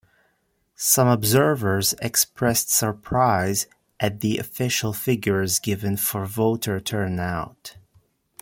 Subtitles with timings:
[0.77, 3.67] Some observers expressed surprise
[3.99, 7.77] at the official figures given for voter turnout.